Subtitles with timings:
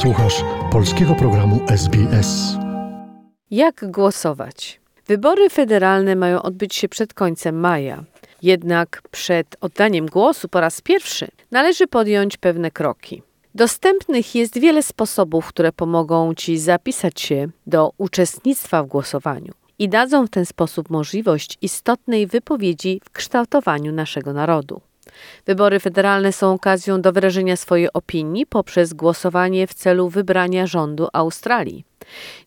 [0.00, 2.56] Słuchasz polskiego programu SBS.
[3.50, 4.80] Jak głosować?
[5.06, 8.04] Wybory federalne mają odbyć się przed końcem maja.
[8.42, 13.22] Jednak przed oddaniem głosu po raz pierwszy należy podjąć pewne kroki.
[13.54, 20.26] Dostępnych jest wiele sposobów, które pomogą Ci zapisać się do uczestnictwa w głosowaniu i dadzą
[20.26, 24.80] w ten sposób możliwość istotnej wypowiedzi w kształtowaniu naszego narodu.
[25.46, 31.84] Wybory federalne są okazją do wyrażenia swojej opinii poprzez głosowanie w celu wybrania rządu Australii.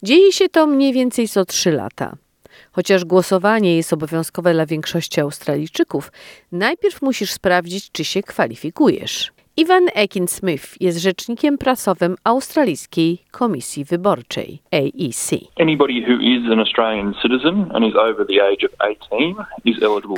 [0.04, 2.16] Dzieje się to mniej więcej co trzy lata.
[2.72, 6.12] Chociaż głosowanie jest obowiązkowe dla większości Australijczyków,
[6.52, 9.32] najpierw musisz sprawdzić, czy się kwalifikujesz.
[9.58, 15.30] Ivan Ekin-Smith jest rzecznikiem prasowym Australijskiej Komisji Wyborczej AEC.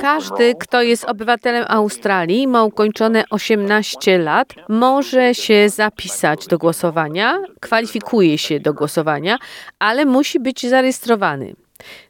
[0.00, 7.38] Każdy, kto jest obywatelem Australii i ma ukończone 18 lat, może się zapisać do głosowania,
[7.60, 9.38] kwalifikuje się do głosowania,
[9.78, 11.54] ale musi być zarejestrowany.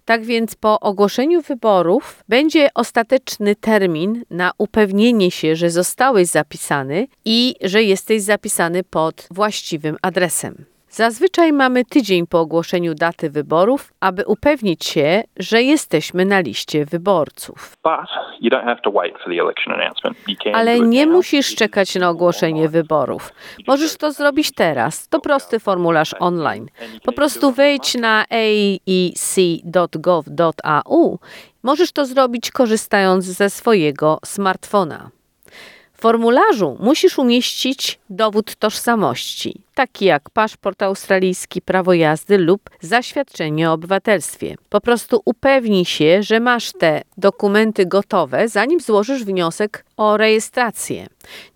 [0.04, 7.54] Tak więc po ogłoszeniu wyborów będzie ostateczny termin na upewnienie się, że zostałeś zapisany i
[7.62, 10.75] że jesteś zapisany pod właściwym adresem.
[10.96, 17.76] Zazwyczaj mamy tydzień po ogłoszeniu daty wyborów, aby upewnić się, że jesteśmy na liście wyborców.
[20.52, 23.32] Ale nie musisz czekać na ogłoszenie wyborów.
[23.66, 25.08] Możesz to zrobić teraz.
[25.08, 26.66] To prosty formularz online.
[27.04, 29.18] Po prostu wejdź na aec.gov.au.
[31.62, 35.10] Możesz to zrobić korzystając ze swojego smartfona.
[36.00, 44.54] Formularzu musisz umieścić dowód tożsamości, taki jak paszport australijski, prawo jazdy lub zaświadczenie o obywatelstwie.
[44.68, 51.06] Po prostu upewnij się, że masz te dokumenty gotowe, zanim złożysz wniosek o rejestrację.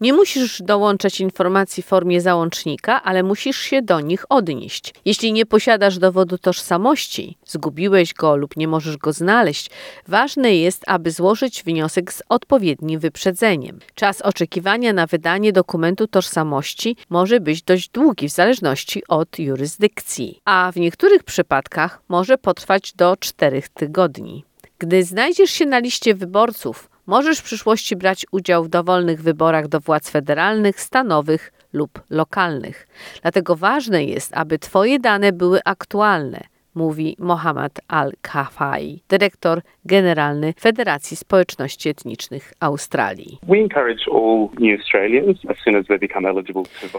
[0.00, 4.94] Nie musisz dołączać informacji w formie załącznika, ale musisz się do nich odnieść.
[5.04, 9.70] Jeśli nie posiadasz dowodu tożsamości, zgubiłeś go lub nie możesz go znaleźć,
[10.08, 13.78] ważne jest, aby złożyć wniosek z odpowiednim wyprzedzeniem.
[13.94, 20.72] Czas oczekiwania na wydanie dokumentu tożsamości może być dość długi w zależności od jurysdykcji, a
[20.72, 24.44] w niektórych przypadkach może potrwać do 4 tygodni.
[24.78, 29.80] Gdy znajdziesz się na liście wyborców, możesz w przyszłości brać udział w dowolnych wyborach do
[29.80, 32.86] władz federalnych, stanowych lub lokalnych.
[33.22, 36.40] Dlatego ważne jest, aby Twoje dane były aktualne
[36.74, 43.38] mówi Mohammad Al-Kafai, dyrektor generalny Federacji Społeczności Etnicznych Australii.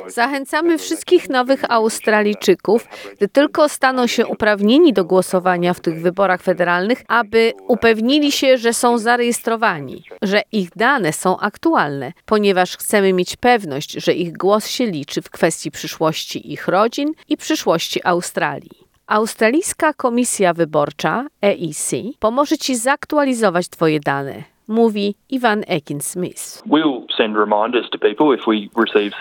[0.08, 2.88] Zachęcamy wszystkich nowych Australijczyków,
[3.18, 8.74] gdy tylko staną się uprawnieni do głosowania w tych wyborach federalnych, aby upewnili się, że
[8.74, 14.86] są zarejestrowani, że ich dane są aktualne, ponieważ chcemy mieć pewność, że ich głos się
[14.86, 18.91] liczy w kwestii przyszłości ich rodzin i przyszłości Australii.
[19.12, 26.64] Australijska Komisja Wyborcza EEC pomoże Ci zaktualizować Twoje dane, mówi Ivan Ekin-Smith.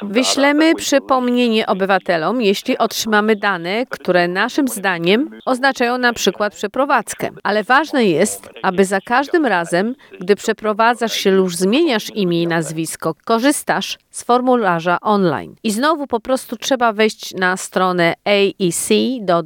[0.03, 7.31] Wyślemy przypomnienie obywatelom, jeśli otrzymamy dane, które naszym zdaniem oznaczają na przykład przeprowadzkę.
[7.43, 13.15] Ale ważne jest, aby za każdym razem, gdy przeprowadzasz się lub zmieniasz imię i nazwisko,
[13.25, 15.55] korzystasz z formularza online.
[15.63, 19.37] I znowu po prostu trzeba wejść na stronę aec.gov.au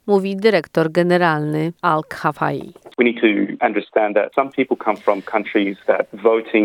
[0.07, 2.73] mówi dyrektor generalny Al-Khafai.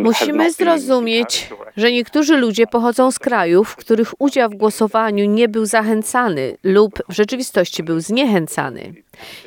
[0.02, 5.66] Musimy zrozumieć, że niektórzy ludzie pochodzą z krajów, w których udział w głosowaniu nie był
[5.66, 8.94] zachęcany lub w rzeczywistości był zniechęcany.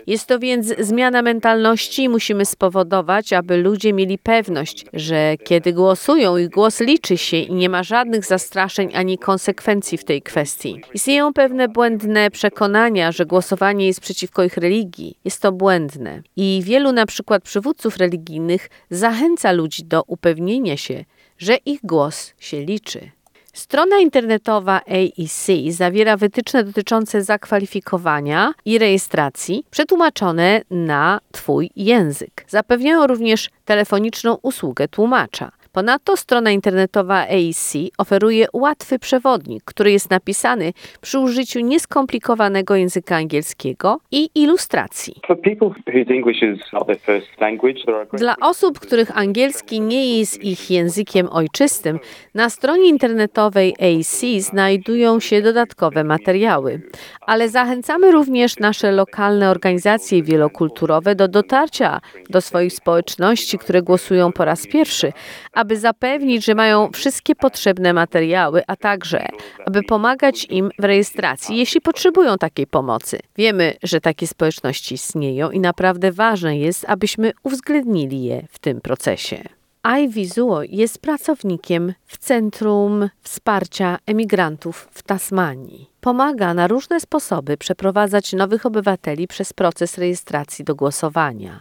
[0.07, 6.37] Jest to więc zmiana mentalności i musimy spowodować, aby ludzie mieli pewność, że kiedy głosują,
[6.37, 10.81] ich głos liczy się i nie ma żadnych zastraszeń ani konsekwencji w tej kwestii.
[10.93, 15.17] Istnieją pewne błędne przekonania, że głosowanie jest przeciwko ich religii.
[15.25, 16.21] Jest to błędne.
[16.35, 21.05] I wielu na przykład przywódców religijnych zachęca ludzi do upewnienia się,
[21.37, 23.11] że ich głos się liczy.
[23.53, 32.45] Strona internetowa AEC zawiera wytyczne dotyczące zakwalifikowania i rejestracji, przetłumaczone na Twój język.
[32.47, 35.51] Zapewniają również telefoniczną usługę tłumacza.
[35.75, 43.99] Ponadto strona internetowa AEC oferuje łatwy przewodnik, który jest napisany przy użyciu nieskomplikowanego języka angielskiego
[44.11, 45.13] i ilustracji.
[48.13, 51.99] Dla osób, których angielski nie jest ich językiem ojczystym,
[52.33, 56.81] na stronie internetowej AC znajdują się dodatkowe materiały.
[57.21, 64.45] Ale zachęcamy również nasze lokalne organizacje wielokulturowe do dotarcia do swoich społeczności, które głosują po
[64.45, 65.13] raz pierwszy,
[65.53, 69.27] aby zapewnić, że mają wszystkie potrzebne materiały, a także
[69.65, 73.19] aby pomagać im w rejestracji, jeśli potrzebują takiej pomocy.
[73.37, 79.43] Wiemy, że takie społeczności istnieją i naprawdę ważne jest, abyśmy uwzględnili je w tym procesie.
[80.01, 85.89] Ivy Zuo jest pracownikiem w Centrum Wsparcia Emigrantów w Tasmanii.
[86.05, 91.59] Pomaga na różne sposoby przeprowadzać nowych obywateli przez proces rejestracji do głosowania.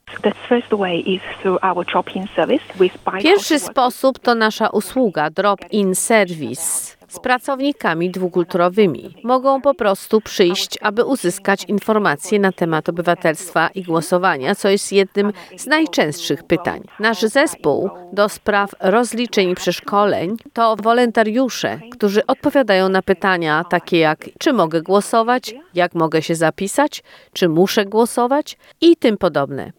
[3.23, 9.15] Pierwszy sposób to nasza usługa Drop-in Service z pracownikami dwukulturowymi.
[9.25, 15.33] Mogą po prostu przyjść, aby uzyskać informacje na temat obywatelstwa i głosowania, co jest jednym
[15.57, 16.81] z najczęstszych pytań.
[17.01, 24.19] Nasz zespół do spraw rozliczeń i przeszkoleń to wolontariusze, którzy odpowiadają na pytania takie jak
[24.39, 27.03] czy mogę głosować, jak mogę się zapisać,
[27.33, 29.73] czy muszę głosować i tym podobne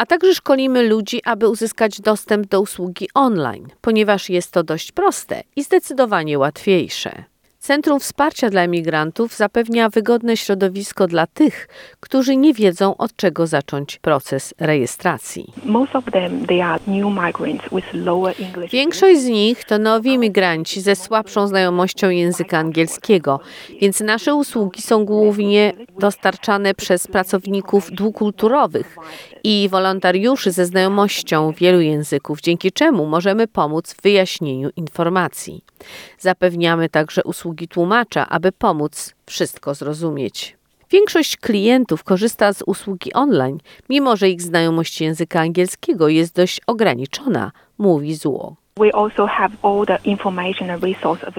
[0.00, 5.42] a także szkolimy ludzi, aby uzyskać dostęp do usługi online, ponieważ jest to dość proste
[5.56, 7.24] i zdecydowanie łatwiejsze.
[7.60, 11.68] Centrum Wsparcia dla Emigrantów zapewnia wygodne środowisko dla tych,
[12.00, 15.52] którzy nie wiedzą od czego zacząć proces rejestracji.
[18.72, 23.40] Większość z nich to nowi imigranci ze słabszą znajomością języka angielskiego,
[23.80, 28.96] więc nasze usługi są głównie dostarczane przez pracowników dwukulturowych
[29.44, 35.64] i wolontariuszy ze znajomością wielu języków, dzięki czemu możemy pomóc w wyjaśnieniu informacji.
[36.18, 40.56] Zapewniamy także usługi tłumacza, aby pomóc wszystko zrozumieć.
[40.90, 43.58] Większość klientów korzysta z usługi online,
[43.88, 48.56] mimo że ich znajomość języka angielskiego jest dość ograniczona, mówi Zuo.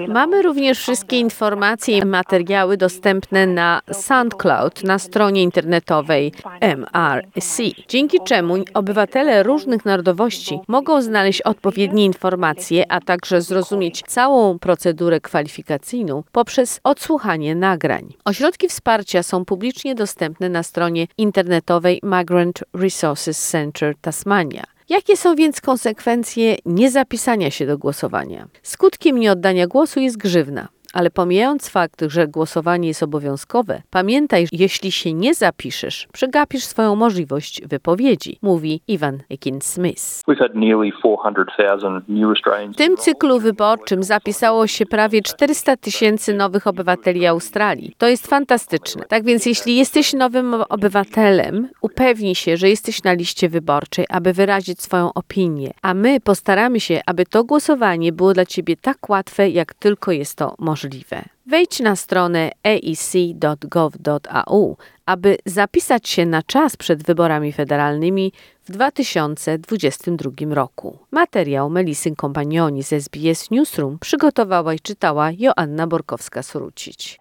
[0.08, 8.54] Mamy również wszystkie informacje i materiały dostępne na SoundCloud na stronie internetowej MRC, dzięki czemu
[8.74, 17.54] obywatele różnych narodowości mogą znaleźć odpowiednie informacje, a także zrozumieć całą procedurę kwalifikacyjną poprzez odsłuchanie
[17.54, 18.14] nagrań.
[18.24, 24.62] Ośrodki wsparcia są publicznie dostępne na stronie internetowej Migrant Resources Center Tasmania.
[24.88, 28.48] Jakie są więc konsekwencje niezapisania się do głosowania?
[28.62, 30.68] Skutkiem nieoddania głosu jest grzywna.
[30.92, 37.62] Ale pomijając fakt, że głosowanie jest obowiązkowe, pamiętaj, jeśli się nie zapiszesz, przegapisz swoją możliwość
[37.66, 40.24] wypowiedzi, mówi Ivan Ekin-Smith.
[40.28, 42.74] We've had nearly 400,000 new Australians.
[42.74, 47.94] W tym cyklu wyborczym zapisało się prawie 400 tysięcy nowych obywateli Australii.
[47.98, 49.04] To jest fantastyczne.
[49.08, 54.82] Tak więc jeśli jesteś nowym obywatelem, upewnij się, że jesteś na liście wyborczej, aby wyrazić
[54.82, 55.70] swoją opinię.
[55.82, 60.38] A my postaramy się, aby to głosowanie było dla ciebie tak łatwe, jak tylko jest
[60.38, 60.81] to możliwe.
[61.46, 63.96] Wejdź na stronę aec.gov.au,
[65.06, 68.32] aby zapisać się na czas przed wyborami federalnymi
[68.64, 70.98] w 2022 roku.
[71.10, 77.18] Materiał Melisy Kompanioni z SBS Newsroom przygotowała i czytała Joanna Borkowska-Surucić.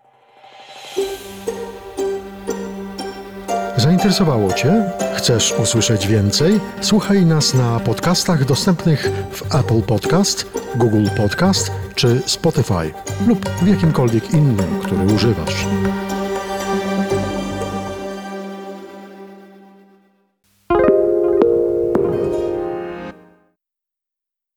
[3.77, 4.91] Zainteresowało Cię?
[5.15, 6.59] Chcesz usłyszeć więcej?
[6.81, 12.93] Słuchaj nas na podcastach dostępnych w Apple Podcast, Google Podcast czy Spotify
[13.27, 15.65] lub w jakimkolwiek innym, który używasz.